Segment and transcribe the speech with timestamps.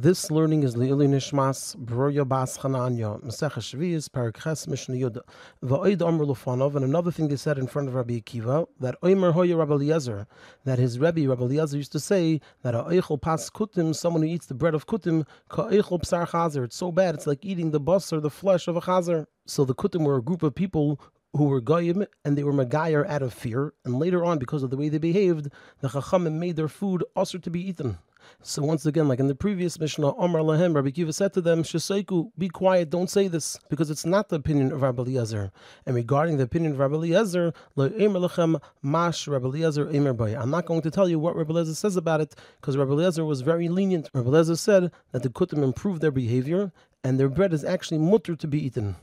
[0.00, 5.18] This learning is Le'ili Nishmas Broya Bas Chananya Masech Shvius Parakhes Mishnah Yud
[5.64, 9.32] Va'id Amr Lufanov and another thing they said in front of Rabbi Akiva that Omer
[9.32, 10.28] Hoya Rabbi Eliezer
[10.64, 14.28] that his Rebbe Rabbi Eliezer used to say that a Eichel Pas Kutim someone who
[14.28, 16.62] eats the bread of Kutim Ka Eichel Psar Chazer.
[16.62, 19.26] It's so bad it's like eating the bus or the flesh of a Chazer.
[19.46, 21.00] So the Kutim were a group of people
[21.32, 24.70] who were goyim and they were magayer out of fear, and later on, because of
[24.70, 25.48] the way they behaved,
[25.80, 27.98] the chachamim made their food also to be eaten.
[28.42, 31.62] So once again, like in the previous Mishnah, Omar Lahem, Rabbi Kiva said to them,
[31.62, 35.50] Shesaiku, be quiet, don't say this, because it's not the opinion of Rabbi Eliezer.
[35.86, 37.52] And regarding the opinion of Rabbi Eliezer,
[38.82, 42.34] mash Rabbi Eliezer I'm not going to tell you what Rabbi Eliezer says about it,
[42.60, 44.08] because Rabbi Eliezer was very lenient.
[44.14, 46.72] Rabbi Eliezer said that the Kutim improved their behavior,
[47.04, 48.96] and their bread is actually mutter to be eaten.